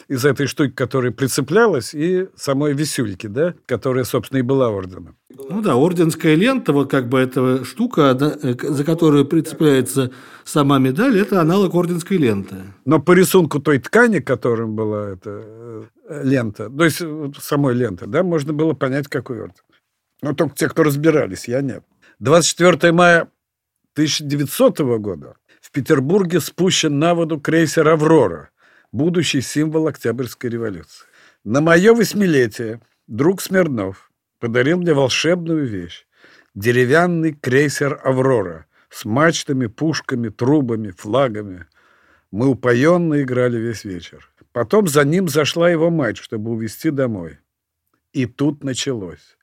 [0.08, 5.18] из этой штуки, которая прицеплялась, и самой висюльки, да, которая, собственно, и была орденом.
[5.50, 10.12] Ну да, орденская лента, вот как бы эта штука, э, за которую прицепляется
[10.44, 12.56] сама медаль, это аналог орденской ленты.
[12.86, 15.44] Но по рисунку той ткани, которым была эта
[16.10, 17.02] э, лента, то есть
[17.42, 19.64] самой ленты, да, можно было понять, какой орден.
[20.22, 21.84] Но только те, кто разбирались, я нет.
[22.20, 23.28] 24 мая
[23.94, 28.50] 1900 года в Петербурге спущен на воду крейсер «Аврора»,
[28.96, 31.06] будущий символ Октябрьской революции.
[31.44, 36.08] На мое восьмилетие друг Смирнов подарил мне волшебную вещь.
[36.56, 41.66] Деревянный крейсер «Аврора» с мачтами, пушками, трубами, флагами.
[42.32, 44.32] Мы упоенно играли весь вечер.
[44.54, 47.40] Потом за ним зашла его мать, чтобы увезти домой.
[48.14, 49.38] И тут началось.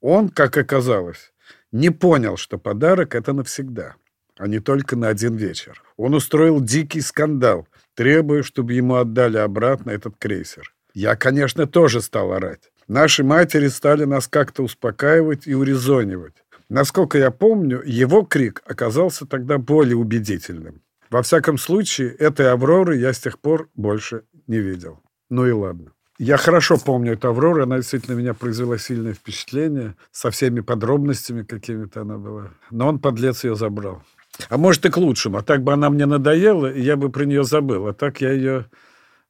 [0.00, 1.34] Он, как оказалось,
[1.70, 3.96] не понял, что подарок— это навсегда,
[4.38, 5.82] а не только на один вечер.
[5.98, 10.72] Он устроил дикий скандал, требуя, чтобы ему отдали обратно этот крейсер.
[10.94, 12.70] Я, конечно, тоже стал орать.
[12.88, 16.34] Наши матери стали нас как-то успокаивать и урезонивать.
[16.68, 20.82] Насколько я помню, его крик оказался тогда более убедительным.
[21.10, 25.00] Во всяком случае, этой «Авроры» я с тех пор больше не видел.
[25.30, 25.92] Ну и ладно.
[26.18, 32.00] Я хорошо помню эту «Аврору», она действительно меня произвела сильное впечатление, со всеми подробностями какими-то
[32.00, 32.50] она была.
[32.70, 34.02] Но он, подлец, ее забрал.
[34.48, 35.38] А может, и к лучшему.
[35.38, 37.86] А так бы она мне надоела, и я бы про нее забыл.
[37.88, 38.66] А так я ее...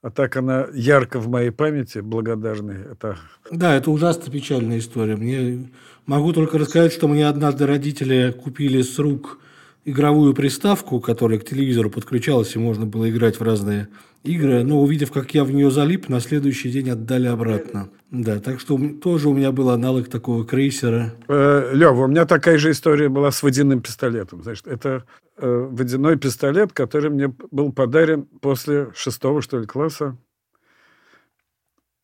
[0.02, 2.92] А так она ярко в моей памяти, благодарный.
[2.92, 3.16] Это...
[3.50, 5.16] Да, это ужасно печальная история.
[5.16, 5.68] Мне
[6.04, 9.40] могу только рассказать, что мне однажды родители купили с рук
[9.86, 13.88] игровую приставку, которая к телевизору подключалась, и можно было играть в разные
[14.24, 17.88] игры, но увидев, как я в нее залип, на следующий день отдали обратно.
[18.10, 21.14] Да, так что тоже у меня был аналог такого крейсера.
[21.28, 24.42] Э, Лева, у меня такая же история была с водяным пистолетом.
[24.42, 25.04] Значит, это
[25.36, 30.18] э, водяной пистолет, который мне был подарен после шестого, что ли, класса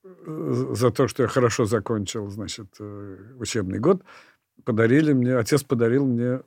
[0.05, 4.03] э, за то, что я хорошо закончил, значит, э, учебный год.
[4.65, 6.43] Подарили мне, отец подарил мне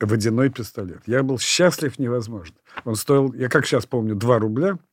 [0.00, 1.02] водяной пистолет.
[1.06, 2.56] Я был счастлив невозможно.
[2.84, 4.78] Он стоил, я как сейчас помню, 2 рубля–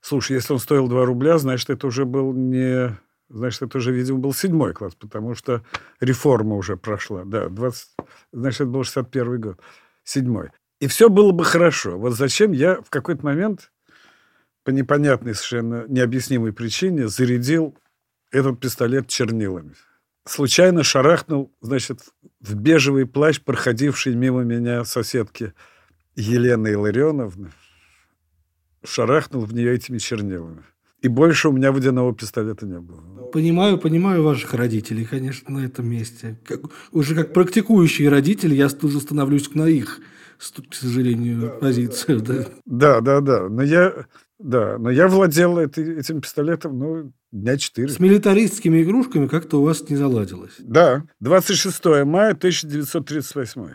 [0.00, 2.96] Слушай, если он стоил 2 рубля, значит, это уже был не...
[3.28, 5.64] Значит, это уже, видимо, был седьмой класс, потому что
[5.98, 7.24] реформа уже прошла.
[7.24, 7.88] Да, 20...
[8.32, 9.60] Значит, это был 61 год.
[10.04, 10.50] Седьмой.
[10.80, 11.98] И все было бы хорошо.
[11.98, 13.72] Вот зачем я в какой-то момент
[14.62, 17.76] по непонятной, совершенно необъяснимой причине зарядил
[18.30, 19.74] этот пистолет чернилами.
[20.26, 22.00] Случайно шарахнул, значит,
[22.40, 25.52] в бежевый плащ, проходивший мимо меня соседки
[26.16, 27.52] Елены Илларионовны
[28.86, 30.62] шарахнул в нее этими чернилами.
[31.02, 33.00] И больше у меня водяного пистолета не было.
[33.32, 36.38] Понимаю, понимаю ваших родителей, конечно, на этом месте.
[36.44, 36.60] Как,
[36.90, 40.00] уже как практикующие родители, я тоже становлюсь на их,
[40.38, 42.22] к сожалению, да, позицию.
[42.22, 42.46] Да.
[42.64, 43.48] да, да, да.
[43.48, 44.06] Но я,
[44.38, 47.88] да, но я владел этой, этим пистолетом, ну, дня четыре.
[47.88, 50.54] С милитаристскими игрушками как-то у вас не заладилось.
[50.58, 51.04] Да.
[51.20, 53.74] 26 мая 1938.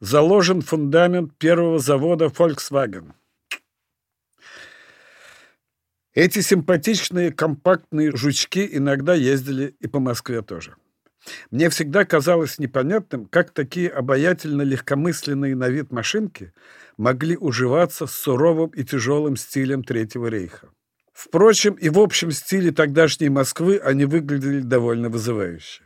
[0.00, 3.12] Заложен фундамент первого завода Volkswagen–
[6.14, 10.76] Эти симпатичные компактные жучки иногда ездили и по Москве тоже.
[11.50, 16.52] Мне всегда казалось непонятным, как такие обаятельно легкомысленные на вид машинки
[16.96, 20.68] могли уживаться с суровым и тяжелым стилем Третьего рейха.
[21.14, 25.84] Впрочем, и в общем стиле тогдашней Москвы они выглядели довольно вызывающе.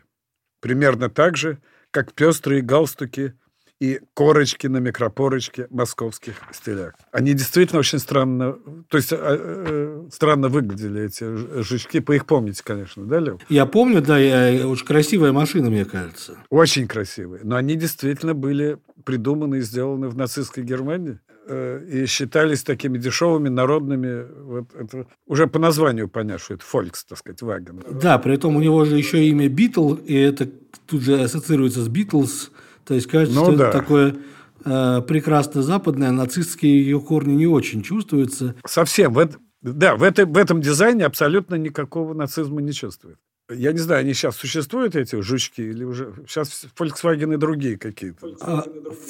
[0.61, 1.59] Примерно так же,
[1.91, 3.35] как пестрые галстуки
[3.79, 6.95] и корочки на микропорочке московских стилях.
[7.13, 8.55] Они действительно очень странно,
[8.89, 12.01] то есть э, э, странно выглядели, эти жучки.
[12.01, 13.41] По их помните, конечно, да, Лев?
[13.49, 16.39] Я помню, да, я, очень красивая машина, мне кажется.
[16.49, 17.43] Очень красивые.
[17.45, 23.49] Но они действительно были придуманы и сделаны в нацистской Германии э, и считались такими дешевыми,
[23.49, 24.27] народными.
[24.43, 27.83] Вот это уже по названию понятно, что это Фолькс, так сказать, Ваген.
[27.91, 30.49] Да, при этом у него же еще имя Битл, и это
[30.87, 32.51] тут же ассоциируется с Битлз.
[32.85, 33.69] То есть кажется, ну, что да.
[33.69, 34.17] это такое
[34.65, 38.55] э, прекрасно западное, нацистские ее корни не очень чувствуются.
[38.67, 39.13] Совсем.
[39.13, 39.29] В,
[39.63, 43.19] да, в, это, в этом дизайне абсолютно никакого нацизма не чувствует.
[43.51, 48.27] Я не знаю, они сейчас существуют, эти жучки, или уже сейчас Volkswagen и другие какие-то?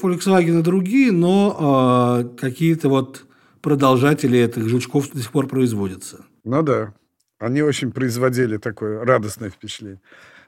[0.02, 3.24] Volkswagen и другие, но а, какие-то вот
[3.60, 6.24] продолжатели этих жучков до сих пор производятся.
[6.44, 6.94] Ну да,
[7.38, 10.00] они очень производили такое радостное впечатление.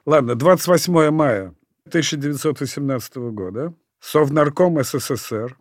[0.05, 1.53] Ладно, 28 мая
[1.87, 5.57] 1918 года Совнарком СССР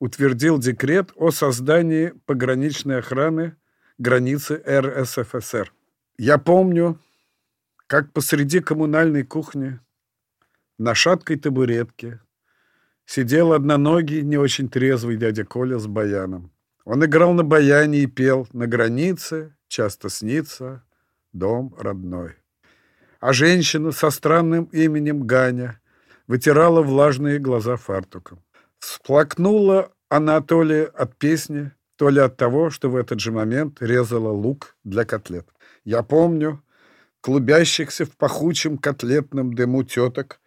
[0.00, 3.56] утвердил декрет о создании пограничной охраны
[3.98, 5.72] границы РСФСР.
[6.18, 6.98] Я помню,
[7.88, 9.80] как посреди коммунальной кухни
[10.78, 12.20] на шаткой табуретке
[13.04, 16.52] сидел одноногий, не очень трезвый дядя Коля с баяном.
[16.84, 20.84] Он играл на баяне и пел «На границе часто снится
[21.32, 22.36] дом родной»
[23.20, 25.80] а женщина со странным именем Ганя
[26.26, 28.42] вытирала влажные глаза фартуком.
[28.78, 33.82] Всплакнула она то ли от песни, то ли от того, что в этот же момент
[33.82, 35.48] резала лук для котлет.
[35.84, 36.62] Я помню
[37.20, 40.40] клубящихся в пахучем котлетном дыму теток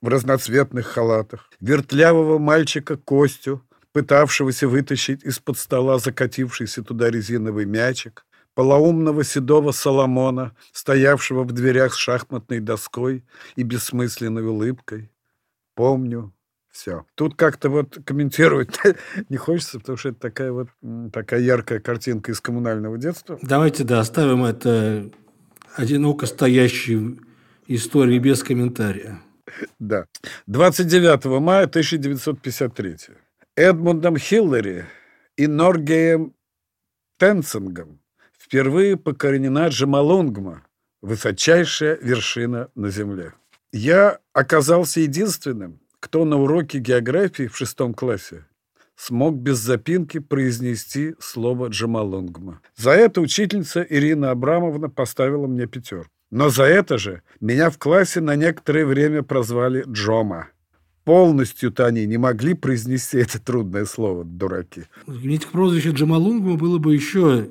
[0.00, 9.24] в разноцветных халатах, вертлявого мальчика Костю, пытавшегося вытащить из-под стола закатившийся туда резиновый мячик, полоумного
[9.24, 13.24] седого Соломона, стоявшего в дверях с шахматной доской
[13.56, 15.10] и бессмысленной улыбкой.
[15.74, 16.32] Помню
[16.70, 17.06] все.
[17.14, 18.76] Тут как-то вот комментировать
[19.28, 20.68] не хочется, потому что это такая вот
[21.12, 23.38] такая яркая картинка из коммунального детства.
[23.42, 25.10] Давайте, да, оставим это
[25.74, 27.18] одиноко стоящей
[27.66, 29.20] истории без комментария.
[29.78, 30.06] Да.
[30.46, 32.96] 29 мая 1953.
[33.56, 34.86] Эдмундом Хиллари
[35.36, 36.34] и Норгеем
[37.18, 38.00] Тенцингом
[38.32, 40.66] впервые покоренена Джамалунгма,
[41.02, 43.32] высочайшая вершина на Земле.
[43.72, 48.44] Я оказался единственным, кто на уроке географии в шестом классе
[48.96, 52.60] смог без запинки произнести слово Джамалунгма.
[52.76, 56.10] За это учительница Ирина Абрамовна поставила мне пятерку.
[56.30, 60.48] Но за это же меня в классе на некоторое время прозвали Джома.
[61.04, 64.84] Полностью-то они не могли произнести это трудное слово, дураки.
[65.06, 67.46] Ведь прозвище Джамалунгма было бы еще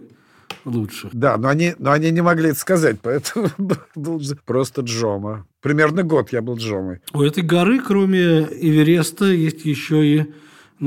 [0.66, 1.10] лучше.
[1.14, 3.50] Да, но они, но они не могли это сказать, поэтому
[3.96, 5.46] был просто Джома.
[5.62, 7.00] Примерно год я был Джомой.
[7.14, 10.34] У этой горы, кроме Эвереста, есть еще и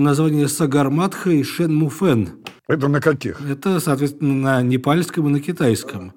[0.03, 2.31] название Сагарматха и Шенмуфен.
[2.69, 3.41] Это на каких?
[3.41, 6.13] Это, соответственно, на непальском и на китайском.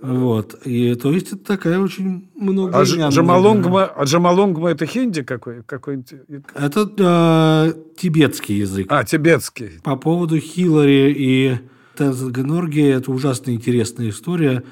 [0.00, 0.58] Вот.
[0.64, 2.80] И то есть это такая очень много.
[2.80, 5.62] А Джамалунгма, а Джамалунгма это хинди какой?
[5.62, 6.02] какой
[6.54, 8.86] это э, тибетский язык.
[8.90, 9.80] А, тибетский.
[9.84, 11.58] По поводу Хиллари и
[11.96, 14.64] Тензенгеноргия– это ужасно интересная история,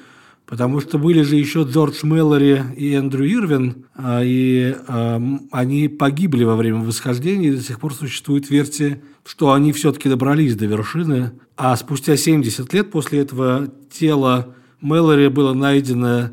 [0.51, 6.43] потому что были же еще Джордж Мэллори и Эндрю Ирвин, а, и а, они погибли
[6.43, 11.31] во время восхождения, и до сих пор существует версия, что они все-таки добрались до вершины,
[11.55, 16.31] а спустя 70 лет после этого тело Мэллори было найдено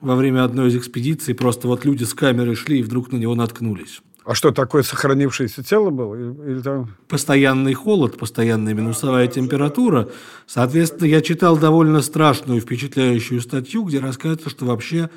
[0.00, 3.34] во время одной из экспедиций, просто вот люди с камерой шли и вдруг на него
[3.34, 4.00] наткнулись.
[4.30, 6.14] А что, такое сохранившееся тело было?
[6.14, 6.94] Или там...
[7.08, 10.08] Постоянный холод, постоянная минусовая температура.
[10.46, 15.10] Соответственно, я читал довольно страшную, впечатляющую статью, где рассказывается, что вообще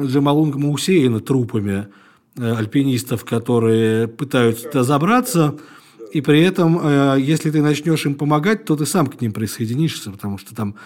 [0.00, 1.88] Джамалунгма усеяна трупами
[2.38, 5.58] э, альпинистов, которые пытаются туда забраться,
[6.14, 10.10] и при этом, э, если ты начнешь им помогать, то ты сам к ним присоединишься,
[10.10, 10.76] потому что там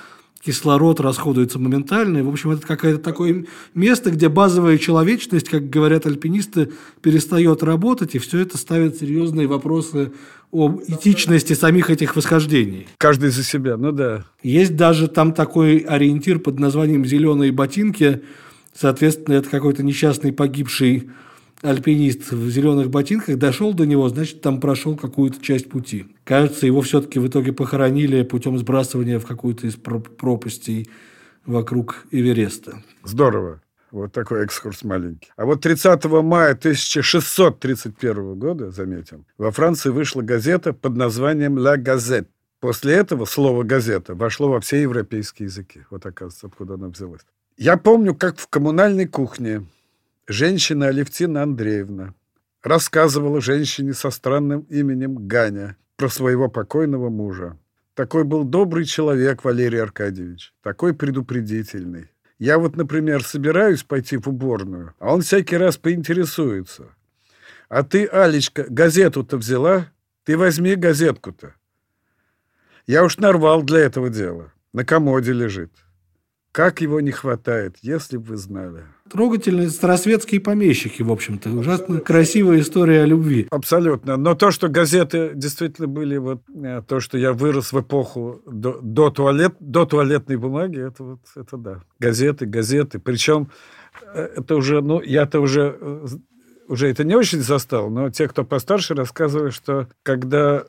[0.44, 2.18] кислород расходуется моментально.
[2.18, 6.72] И, в общем, это какое-то такое место, где базовая человечность, как говорят альпинисты,
[7.02, 10.12] перестает работать, и все это ставит серьезные вопросы
[10.52, 12.88] об этичности самих этих восхождений.
[12.98, 14.24] Каждый за себя, ну да.
[14.42, 18.22] Есть даже там такой ориентир под названием «зеленые ботинки».
[18.74, 21.10] Соответственно, это какой-то несчастный погибший
[21.62, 26.06] альпинист в зеленых ботинках дошел до него, значит, там прошел какую-то часть пути.
[26.24, 30.88] Кажется, его все-таки в итоге похоронили путем сбрасывания в какую-то из пропастей
[31.44, 32.82] вокруг Эвереста.
[33.04, 33.60] Здорово.
[33.90, 35.32] Вот такой экскурс маленький.
[35.36, 42.28] А вот 30 мая 1631 года, заметим, во Франции вышла газета под названием «La Gazette».
[42.60, 45.82] После этого слово «газета» вошло во все европейские языки.
[45.90, 47.22] Вот, оказывается, откуда оно взялось.
[47.56, 49.66] Я помню, как в коммунальной кухне
[50.30, 52.14] женщина Алевтина Андреевна
[52.62, 57.58] рассказывала женщине со странным именем Ганя про своего покойного мужа.
[57.94, 62.10] Такой был добрый человек Валерий Аркадьевич, такой предупредительный.
[62.38, 66.94] Я вот, например, собираюсь пойти в уборную, а он всякий раз поинтересуется.
[67.68, 69.88] А ты, Алечка, газету-то взяла?
[70.24, 71.54] Ты возьми газетку-то.
[72.86, 74.52] Я уж нарвал для этого дела.
[74.72, 75.72] На комоде лежит.
[76.52, 78.84] Как его не хватает, если бы вы знали.
[79.08, 81.50] Трогательные старосветские помещики, в общем-то.
[81.50, 83.46] Ужасно красивая история о любви.
[83.50, 84.16] Абсолютно.
[84.16, 88.80] Но то, что газеты действительно были, вот э, то, что я вырос в эпоху до,
[88.82, 91.82] до, туалет, до туалетной бумаги, это вот это да.
[92.00, 92.98] Газеты, газеты.
[92.98, 93.50] Причем
[94.12, 96.06] э, это уже, ну, я-то уже э,
[96.70, 100.64] уже это не очень застал, но те, кто постарше, рассказывают, что когда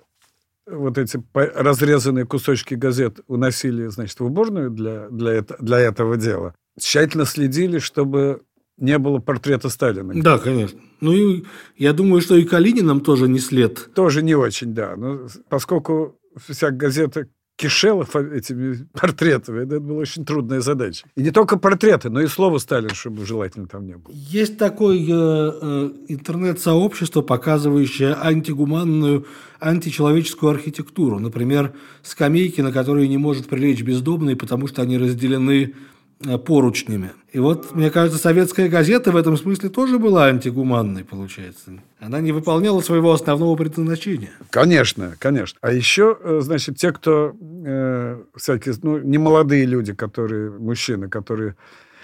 [0.67, 6.56] вот эти разрезанные кусочки газет уносили, значит, в уборную для, для, это, для этого дела,
[6.80, 8.41] тщательно следили, чтобы
[8.78, 10.13] не было портрета Сталина.
[10.15, 10.80] Да, конечно.
[11.02, 11.43] Ну, и
[11.78, 13.93] я думаю, что и Калининым тоже не след.
[13.93, 14.95] Тоже не очень, да.
[14.95, 17.28] Но поскольку вся газета
[17.62, 19.63] кишела этими портретами.
[19.63, 21.06] Это была очень трудная задача.
[21.15, 24.12] И не только портреты, но и слово Сталин, чтобы желательно там не было.
[24.13, 29.28] Есть такое э, э, интернет-сообщество, показывающее антигуманную,
[29.60, 31.19] античеловеческую архитектуру.
[31.19, 36.01] Например, скамейки, на которые не может прилечь бездомный, потому что они разделены Э,
[36.46, 37.12] поручнями.
[37.32, 41.72] И вот, мне кажется, советская газета в этом смысле тоже была антигуманной, получается.
[42.00, 44.32] Она не выполняла своего основного предназначения.
[44.50, 45.58] Конечно, конечно.
[45.62, 47.34] А еще, э, значит, те, кто
[47.66, 51.56] э, всякие, ну, не молодые люди, которые, мужчины, которые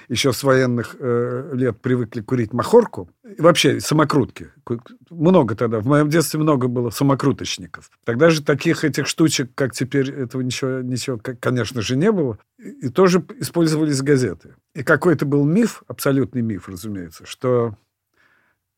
[0.09, 3.09] еще с военных э, лет привыкли курить махорку.
[3.23, 4.49] И вообще самокрутки.
[5.09, 5.79] Много тогда.
[5.79, 7.89] В моем детстве много было самокруточников.
[8.05, 12.37] Тогда же таких этих штучек, как теперь, этого ничего, ничего конечно же, не было.
[12.57, 14.55] И, и тоже использовались газеты.
[14.73, 17.75] И какой-то был миф, абсолютный миф, разумеется, что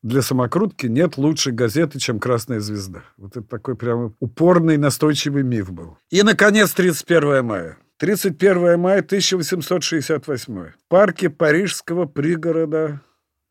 [0.01, 3.03] для самокрутки нет лучшей газеты, чем «Красная звезда».
[3.17, 5.97] Вот это такой прямо упорный, настойчивый миф был.
[6.09, 7.77] И, наконец, 31 мая.
[7.99, 10.53] 31 мая 1868.
[10.55, 13.01] В парке парижского пригорода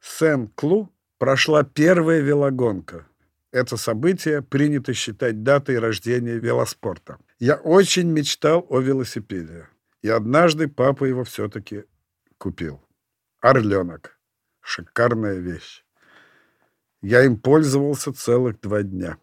[0.01, 3.07] Сен-Клу прошла первая велогонка.
[3.53, 7.19] Это событие принято считать датой рождения велоспорта.
[7.39, 9.69] Я очень мечтал о велосипеде.
[10.01, 11.85] И однажды папа его все-таки
[12.39, 12.81] купил.
[13.43, 14.19] Орленок.
[14.63, 15.85] Шикарная вещь.
[17.03, 19.19] Я им пользовался целых два дня.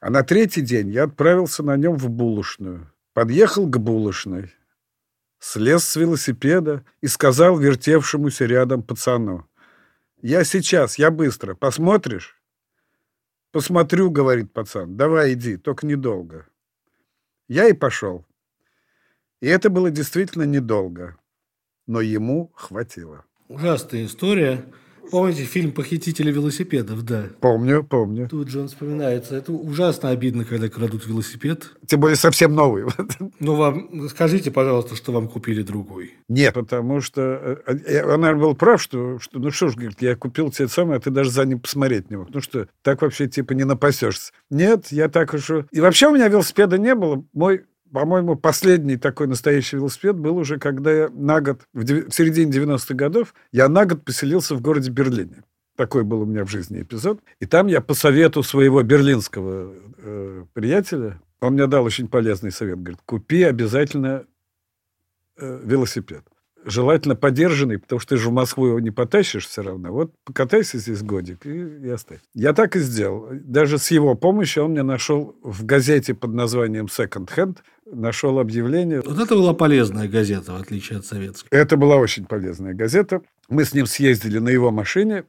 [0.00, 2.92] А на третий день я отправился на нем в булочную.
[3.14, 4.52] Подъехал к булочной
[5.38, 9.46] слез с велосипеда и сказал вертевшемуся рядом пацану.
[10.22, 11.54] «Я сейчас, я быстро.
[11.54, 12.40] Посмотришь?»
[13.52, 14.96] «Посмотрю»,— говорит пацан.
[14.96, 16.46] «Давай иди, только недолго».
[17.48, 18.26] Я и пошел.
[19.40, 21.16] И это было действительно недолго.
[21.86, 23.24] Но ему хватило.
[23.48, 24.64] Ужасная история.
[25.10, 27.26] Помните фильм «Похитители велосипедов», да?
[27.40, 28.28] Помню, помню.
[28.28, 29.36] Тут же он вспоминается.
[29.36, 31.72] Это ужасно обидно, когда крадут велосипед.
[31.86, 32.84] Тем более совсем новый.
[33.38, 36.14] Ну, вам скажите, пожалуйста, что вам купили другой.
[36.28, 40.00] Нет, потому что э, э, он, наверное, был прав, что, что ну что ж, говорит,
[40.00, 42.32] я купил тебе самое, а ты даже за ним посмотреть не мог.
[42.32, 44.32] Ну что, так вообще типа не напасешься.
[44.50, 45.50] Нет, я так уж...
[45.70, 47.24] И вообще у меня велосипеда не было.
[47.32, 52.50] Мой по-моему, последний такой настоящий велосипед был уже, когда я на год, в, в середине
[52.50, 55.44] 90-х годов, я на год поселился в городе Берлине.
[55.76, 57.20] Такой был у меня в жизни эпизод.
[57.40, 62.80] И там я по совету своего берлинского э, приятеля, он мне дал очень полезный совет,
[62.80, 64.24] говорит, купи обязательно
[65.36, 66.24] э, велосипед
[66.66, 69.92] желательно подержанный, потому что ты же в Москву его не потащишь все равно.
[69.92, 72.18] Вот покатайся здесь годик и, и оставь.
[72.34, 73.28] Я так и сделал.
[73.32, 77.58] Даже с его помощью он мне нашел в газете под названием Second Hand,
[77.90, 79.00] нашел объявление.
[79.00, 81.48] Вот это была полезная газета, в отличие от советской.
[81.50, 83.22] Это была очень полезная газета.
[83.48, 85.24] Мы с ним съездили на его машине,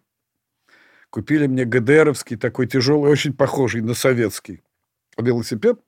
[1.11, 4.61] купили мне ГДРовский, такой тяжелый, очень похожий на советский
[5.17, 5.79] велосипед.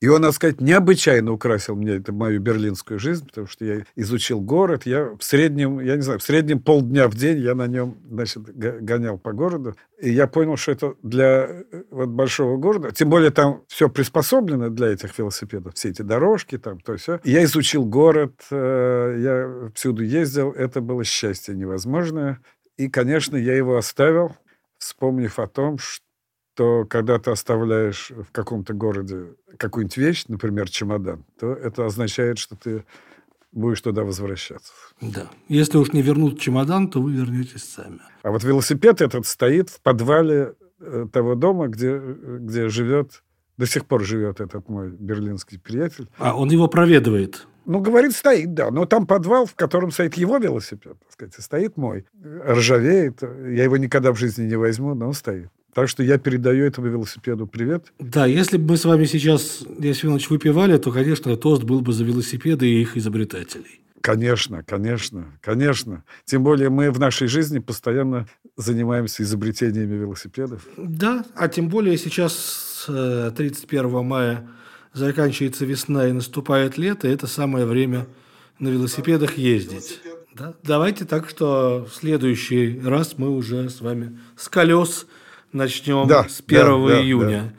[0.00, 4.40] И он, надо сказать, необычайно украсил мне это мою берлинскую жизнь, потому что я изучил
[4.40, 4.86] город.
[4.86, 8.42] Я в среднем, я не знаю, в среднем полдня в день я на нем, значит,
[8.56, 9.74] гонял по городу.
[10.00, 14.68] И я понял, что это для э, вот большого города, тем более там все приспособлено
[14.70, 17.18] для этих велосипедов, все эти дорожки там, то все.
[17.24, 22.40] Я изучил город, э, я всюду ездил, это было счастье невозможное.
[22.76, 24.36] И, конечно, я его оставил
[24.78, 26.04] вспомнив о том, что
[26.88, 32.84] когда ты оставляешь в каком-то городе какую-нибудь вещь, например, чемодан, то это означает, что ты
[33.52, 34.72] будешь туда возвращаться.
[35.00, 35.28] Да.
[35.48, 38.00] Если уж не вернут чемодан, то вы вернетесь сами.
[38.22, 43.22] А вот велосипед этот стоит в подвале э, того дома, где, где живет,
[43.56, 46.08] до сих пор живет этот мой берлинский приятель.
[46.18, 47.46] А он его проведывает?
[47.66, 48.70] Ну, говорит, стоит, да.
[48.70, 52.06] Но там подвал, в котором стоит его велосипед, так сказать, стоит мой.
[52.46, 53.22] Ржавеет.
[53.22, 55.50] Я его никогда в жизни не возьму, но он стоит.
[55.78, 57.92] Так что я передаю этому велосипеду привет.
[58.00, 61.92] Да, если бы мы с вами сейчас, Леонид Иванович, выпивали, то, конечно, тост был бы
[61.92, 63.80] за велосипеды и их изобретателей.
[64.00, 66.02] Конечно, конечно, конечно.
[66.24, 68.26] Тем более мы в нашей жизни постоянно
[68.56, 70.66] занимаемся изобретениями велосипедов.
[70.76, 74.48] Да, а тем более сейчас 31 э, мая
[74.92, 78.08] заканчивается весна и наступает лето, это самое время
[78.58, 80.00] на велосипедах ездить.
[80.34, 80.54] Да?
[80.64, 85.06] Давайте так, что в следующий раз мы уже с вами с колес
[85.52, 87.54] начнем да, с 1 да, июня.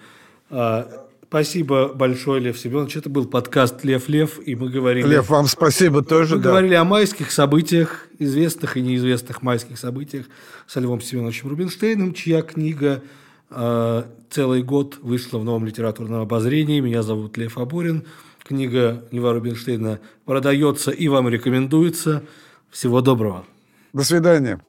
[0.50, 1.10] Да, да.
[1.30, 2.98] Спасибо большое, Лев Семенович.
[2.98, 5.06] Это был подкаст «Лев Лев», и мы говорили...
[5.08, 6.38] Лев, вам спасибо тоже.
[6.38, 6.50] Мы да.
[6.50, 10.26] говорили о майских событиях, известных и неизвестных майских событиях
[10.66, 13.04] с Львом Семеновичем Рубинштейном, чья книга
[13.52, 16.80] э, «Целый год» вышла в новом литературном обозрении.
[16.80, 18.06] Меня зовут Лев Аборин.
[18.44, 22.24] Книга Льва Рубинштейна продается и вам рекомендуется.
[22.72, 23.46] Всего доброго.
[23.94, 24.60] До свидания.